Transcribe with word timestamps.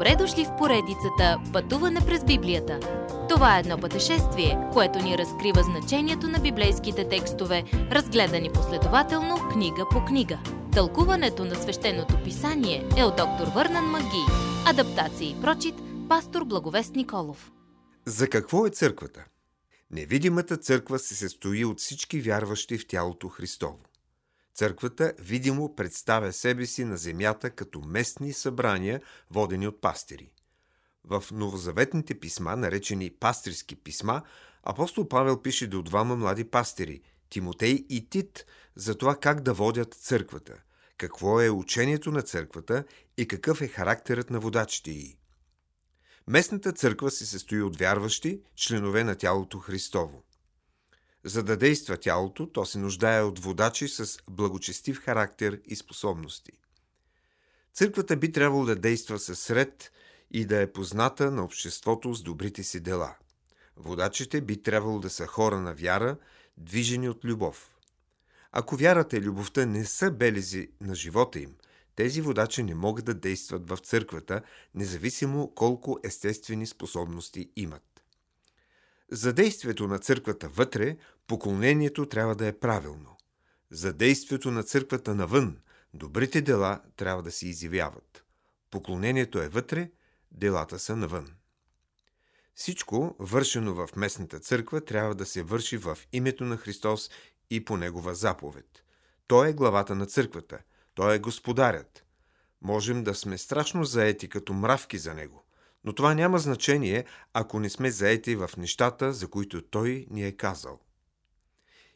Добре 0.00 0.16
дошли 0.16 0.44
в 0.44 0.56
поредицата 0.58 1.40
Пътуване 1.52 2.00
през 2.06 2.24
Библията. 2.24 2.80
Това 3.28 3.56
е 3.56 3.60
едно 3.60 3.78
пътешествие, 3.78 4.58
което 4.72 4.98
ни 4.98 5.18
разкрива 5.18 5.62
значението 5.62 6.28
на 6.28 6.38
библейските 6.38 7.08
текстове, 7.08 7.64
разгледани 7.72 8.50
последователно 8.52 9.36
книга 9.52 9.86
по 9.90 10.04
книга. 10.04 10.38
Тълкуването 10.72 11.44
на 11.44 11.54
свещеното 11.54 12.14
писание 12.24 12.88
е 12.96 13.04
от 13.04 13.16
доктор 13.16 13.46
Върнан 13.54 13.84
Маги. 13.84 14.24
Адаптация 14.66 15.30
и 15.30 15.40
прочит, 15.40 15.74
пастор 16.08 16.44
Благовест 16.44 16.94
Николов. 16.94 17.52
За 18.06 18.28
какво 18.28 18.66
е 18.66 18.70
църквата? 18.70 19.24
Невидимата 19.90 20.56
църква 20.56 20.98
се 20.98 21.14
състои 21.14 21.64
от 21.64 21.80
всички 21.80 22.20
вярващи 22.20 22.78
в 22.78 22.86
тялото 22.86 23.28
Христово. 23.28 23.78
Църквата 24.54 25.12
видимо 25.18 25.76
представя 25.76 26.32
себе 26.32 26.66
си 26.66 26.84
на 26.84 26.96
земята 26.96 27.50
като 27.50 27.80
местни 27.80 28.32
събрания, 28.32 29.00
водени 29.30 29.68
от 29.68 29.80
пастири. 29.80 30.32
В 31.04 31.24
новозаветните 31.32 32.20
писма, 32.20 32.56
наречени 32.56 33.10
пастирски 33.10 33.76
писма, 33.76 34.22
апостол 34.62 35.08
Павел 35.08 35.42
пише 35.42 35.66
до 35.66 35.82
двама 35.82 36.16
млади 36.16 36.44
пастири– 36.44 37.00
Тимотей 37.30 37.86
и 37.88 38.08
Тит, 38.10 38.46
за 38.76 38.98
това 38.98 39.16
как 39.16 39.40
да 39.40 39.54
водят 39.54 39.94
църквата, 39.94 40.62
какво 40.96 41.40
е 41.40 41.50
учението 41.50 42.12
на 42.12 42.22
църквата 42.22 42.84
и 43.16 43.28
какъв 43.28 43.60
е 43.60 43.68
характерът 43.68 44.30
на 44.30 44.40
водачите 44.40 44.90
й. 44.90 45.16
Местната 46.26 46.72
църква 46.72 47.10
се 47.10 47.26
състои 47.26 47.62
от 47.62 47.76
вярващи, 47.76 48.40
членове 48.56 49.04
на 49.04 49.14
тялото 49.14 49.58
Христово. 49.58 50.22
За 51.24 51.42
да 51.42 51.56
действа 51.56 51.96
тялото, 51.96 52.46
то 52.46 52.64
се 52.64 52.78
нуждае 52.78 53.22
от 53.22 53.38
водачи 53.38 53.88
с 53.88 54.18
благочестив 54.30 54.98
характер 54.98 55.60
и 55.64 55.76
способности. 55.76 56.52
Църквата 57.74 58.16
би 58.16 58.32
трябвало 58.32 58.64
да 58.64 58.76
действа 58.76 59.18
със 59.18 59.50
ред 59.50 59.92
и 60.30 60.44
да 60.44 60.60
е 60.60 60.72
позната 60.72 61.30
на 61.30 61.44
обществото 61.44 62.14
с 62.14 62.22
добрите 62.22 62.62
си 62.62 62.80
дела. 62.80 63.14
Водачите 63.76 64.40
би 64.40 64.62
трябвало 64.62 64.98
да 65.00 65.10
са 65.10 65.26
хора 65.26 65.60
на 65.60 65.74
вяра, 65.74 66.16
движени 66.56 67.08
от 67.08 67.24
любов. 67.24 67.70
Ако 68.52 68.76
вярата 68.76 69.16
и 69.16 69.20
любовта 69.20 69.66
не 69.66 69.84
са 69.84 70.10
белези 70.10 70.70
на 70.80 70.94
живота 70.94 71.40
им, 71.40 71.54
тези 71.96 72.20
водачи 72.20 72.62
не 72.62 72.74
могат 72.74 73.04
да 73.04 73.14
действат 73.14 73.68
в 73.68 73.76
църквата, 73.76 74.42
независимо 74.74 75.54
колко 75.54 75.98
естествени 76.04 76.66
способности 76.66 77.50
имат. 77.56 77.89
За 79.12 79.32
действието 79.32 79.86
на 79.86 79.98
църквата 79.98 80.48
вътре, 80.48 80.96
поклонението 81.26 82.06
трябва 82.06 82.36
да 82.36 82.46
е 82.46 82.58
правилно. 82.58 83.16
За 83.70 83.92
действието 83.92 84.50
на 84.50 84.62
църквата 84.62 85.14
навън, 85.14 85.58
добрите 85.94 86.42
дела 86.42 86.80
трябва 86.96 87.22
да 87.22 87.30
се 87.30 87.48
изявяват. 87.48 88.24
Поклонението 88.70 89.42
е 89.42 89.48
вътре, 89.48 89.90
делата 90.32 90.78
са 90.78 90.96
навън. 90.96 91.28
Всичко, 92.54 93.16
вършено 93.18 93.74
в 93.74 93.88
местната 93.96 94.40
църква, 94.40 94.84
трябва 94.84 95.14
да 95.14 95.26
се 95.26 95.42
върши 95.42 95.76
в 95.76 95.98
името 96.12 96.44
на 96.44 96.56
Христос 96.56 97.10
и 97.50 97.64
по 97.64 97.76
Негова 97.76 98.14
заповед. 98.14 98.84
Той 99.26 99.48
е 99.48 99.52
главата 99.52 99.94
на 99.94 100.06
църквата. 100.06 100.58
Той 100.94 101.14
е 101.14 101.18
господарят. 101.18 102.04
Можем 102.62 103.04
да 103.04 103.14
сме 103.14 103.38
страшно 103.38 103.84
заети 103.84 104.28
като 104.28 104.52
мравки 104.52 104.98
за 104.98 105.14
Него. 105.14 105.44
Но 105.84 105.92
това 105.92 106.14
няма 106.14 106.38
значение, 106.38 107.04
ако 107.32 107.60
не 107.60 107.70
сме 107.70 107.90
заети 107.90 108.36
в 108.36 108.50
нещата, 108.56 109.12
за 109.12 109.28
които 109.28 109.62
Той 109.62 110.06
ни 110.10 110.24
е 110.26 110.32
казал. 110.32 110.80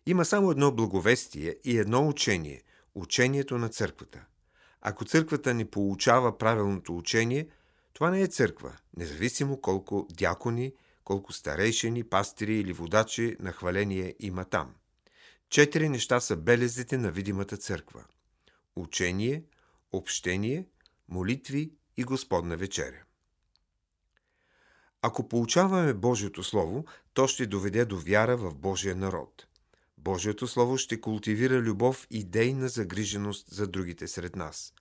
Има 0.07 0.25
само 0.25 0.51
едно 0.51 0.73
благовестие 0.73 1.57
и 1.65 1.79
едно 1.79 2.09
учение– 2.09 2.63
учението 2.95 3.59
на 3.59 3.69
църквата. 3.69 4.25
Ако 4.81 5.05
църквата 5.05 5.55
не 5.55 5.71
получава 5.71 6.39
правилното 6.39 6.97
учение, 6.97 7.49
това 7.93 8.11
не 8.11 8.21
е 8.21 8.27
църква, 8.27 8.77
независимо 8.97 9.61
колко 9.61 10.09
дякони, 10.11 10.73
колко 11.05 11.33
старейшини, 11.33 12.05
пастири 12.05 12.55
или 12.55 12.73
водачи 12.73 13.37
на 13.41 13.53
хваление 13.53 14.15
има 14.21 14.45
там. 14.45 14.75
Четири 15.51 15.89
неща 15.89 16.21
са 16.21 16.37
белезите 16.37 16.99
на 16.99 17.11
видимата 17.11 17.57
църква– 17.57 18.05
учение, 18.77 19.45
общение, 19.93 20.67
молитви 21.09 21.71
и 21.97 22.05
Господна 22.05 22.57
вечеря. 22.57 23.04
Ако 25.07 25.29
получаваме 25.29 25.95
Божието 25.95 26.43
Слово, 26.43 26.85
то 27.15 27.27
ще 27.27 27.47
доведе 27.47 27.85
до 27.85 27.99
вяра 27.99 28.37
в 28.37 28.55
Божия 28.55 28.97
народ. 28.97 29.47
Божието 29.99 30.47
Слово 30.47 30.79
ще 30.79 31.01
култивира 31.01 31.55
любов 31.55 32.07
и 32.11 32.25
дейна 32.25 32.69
загриженост 32.69 33.55
за 33.55 33.67
другите 33.67 34.09
сред 34.09 34.37
нас. 34.37 34.73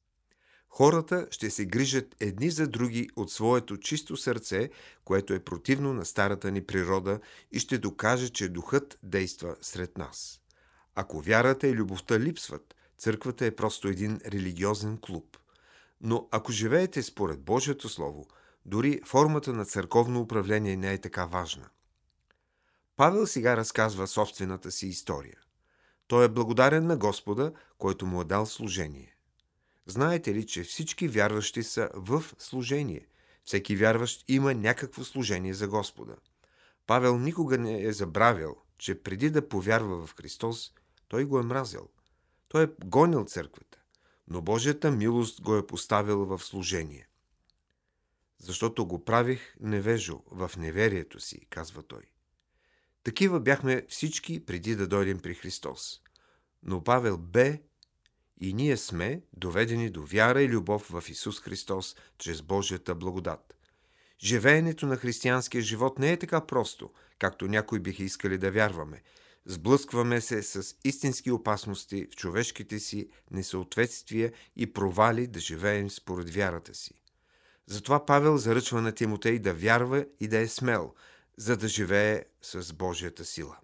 Хората 0.70 1.28
ще 1.32 1.50
се 1.50 1.66
грижат 1.66 2.16
едни 2.20 2.50
за 2.50 2.68
други 2.68 3.10
от 3.16 3.32
своето 3.32 3.78
чисто 3.78 4.18
сърце, 4.18 4.70
което 5.06 5.34
е 5.34 5.44
противно 5.44 5.94
на 5.94 6.06
старата 6.06 6.52
ни 6.52 6.64
природа 6.64 7.20
и 7.52 7.60
ще 7.60 7.78
докаже, 7.78 8.30
че 8.30 8.50
духът 8.50 9.00
действа 9.04 9.56
сред 9.62 9.98
нас. 9.98 10.42
Ако 10.96 11.22
вярата 11.22 11.68
и 11.68 11.74
любовта 11.74 12.20
липсват, 12.20 12.76
църквата 12.98 13.46
е 13.46 13.56
просто 13.56 13.88
един 13.88 14.20
религиозен 14.26 14.98
клуб. 14.98 15.38
Но 16.02 16.28
ако 16.32 16.52
живеете 16.52 17.04
според 17.04 17.40
Божието 17.40 17.90
Слово– 17.90 18.28
дори 18.66 19.02
формата 19.06 19.54
на 19.54 19.66
църковно 19.66 20.22
управление 20.22 20.78
не 20.78 20.94
е 20.94 21.02
така 21.02 21.26
важна. 21.26 21.70
Павел 22.96 23.28
сега 23.28 23.58
разказва 23.58 24.08
собствената 24.08 24.72
си 24.72 24.88
история. 24.88 25.38
Той 26.08 26.26
е 26.26 26.30
благодарен 26.30 26.88
на 26.88 26.98
Господа, 26.98 27.54
който 27.78 28.06
му 28.06 28.22
е 28.22 28.26
дал 28.26 28.46
служение. 28.46 29.16
Знаете 29.86 30.34
ли, 30.34 30.48
че 30.48 30.64
всички 30.64 31.08
вярващи 31.08 31.64
са 31.64 31.90
в 31.94 32.24
служение? 32.38 33.08
Всеки 33.44 33.76
вярващ 33.76 34.26
има 34.28 34.54
някакво 34.54 35.04
служение 35.04 35.54
за 35.54 35.68
Господа. 35.68 36.16
Павел 36.88 37.18
никога 37.18 37.58
не 37.58 37.84
е 37.84 37.94
забравял, 37.94 38.56
че 38.78 39.04
преди 39.04 39.30
да 39.30 39.48
повярва 39.50 40.06
в 40.06 40.16
Христос, 40.16 40.74
той 41.08 41.26
го 41.26 41.40
е 41.40 41.44
мразил. 41.44 41.90
Той 42.48 42.64
е 42.64 42.70
гонил 42.86 43.26
църквата, 43.26 43.78
но 44.28 44.42
Божията 44.42 44.92
милост 44.92 45.42
го 45.42 45.56
е 45.56 45.68
поставил 45.68 46.26
в 46.26 46.40
служение 46.40 47.08
защото 48.44 48.86
го 48.86 49.06
правих 49.06 49.56
невежо 49.60 50.24
в 50.32 50.52
неверието 50.58 51.20
си, 51.20 51.46
казва 51.50 51.84
той. 51.84 52.02
Такива 53.04 53.40
бяхме 53.40 53.86
всички 53.90 54.46
преди 54.46 54.76
да 54.76 54.88
дойдем 54.88 55.20
при 55.20 55.36
Христос. 55.36 56.02
Но 56.64 56.84
Павел 56.84 57.18
бе 57.18 57.62
и 58.42 58.54
ние 58.54 58.78
сме 58.78 59.22
доведени 59.34 59.90
до 59.90 60.06
вяра 60.06 60.42
и 60.42 60.50
любов 60.50 60.88
в 60.90 61.04
Исус 61.10 61.42
Христос 61.42 61.96
чрез 62.18 62.42
Божията 62.42 62.96
благодат. 62.96 63.56
Живеенето 64.24 64.86
на 64.86 64.98
християнския 64.98 65.62
живот 65.62 66.00
не 66.00 66.12
е 66.12 66.20
така 66.20 66.46
просто, 66.46 66.92
както 67.20 67.48
някои 67.48 67.80
биха 67.80 68.04
искали 68.04 68.38
да 68.38 68.52
вярваме. 68.52 69.02
Сблъскваме 69.46 70.22
се 70.22 70.44
с 70.44 70.76
истински 70.84 71.32
опасности 71.32 72.08
в 72.12 72.16
човешките 72.16 72.80
си 72.80 73.10
несъответствия 73.32 74.34
и 74.56 74.74
провали 74.74 75.28
да 75.28 75.40
живеем 75.40 75.90
според 75.90 76.30
вярата 76.30 76.76
си. 76.76 77.03
Затова 77.68 78.06
Павел 78.06 78.38
заръчва 78.38 78.82
на 78.82 78.92
Тимотей 78.92 79.40
да 79.40 79.54
вярва 79.54 80.06
и 80.20 80.28
да 80.28 80.40
е 80.40 80.48
смел, 80.48 80.94
за 81.38 81.58
да 81.58 81.68
живее 81.68 82.24
с 82.42 82.74
Божията 82.74 83.26
сила. 83.26 83.58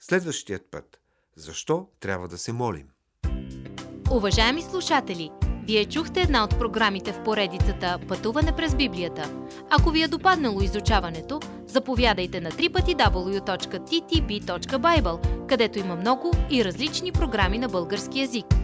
Следващият 0.00 0.70
път. 0.70 1.00
Защо 1.36 1.88
трябва 2.00 2.28
да 2.28 2.38
се 2.38 2.52
молим? 2.52 2.88
Уважаеми 4.10 4.62
слушатели! 4.62 5.30
Вие 5.66 5.84
чухте 5.84 6.20
една 6.20 6.44
от 6.44 6.58
програмите 6.58 7.12
в 7.12 7.22
поредицата 7.22 7.98
Пътуване 8.08 8.56
през 8.56 8.74
Библията. 8.74 9.46
Ако 9.70 9.90
ви 9.90 10.02
е 10.02 10.08
допаднало 10.08 10.60
изучаването, 10.60 11.40
заповядайте 11.66 12.40
на 12.40 12.50
www.ttb.bible, 12.50 13.86
където 15.46 15.78
има 15.78 15.96
много 15.96 16.32
и 16.50 16.64
различни 16.64 17.12
програми 17.12 17.58
на 17.58 17.68
български 17.68 18.20
язик– 18.20 18.46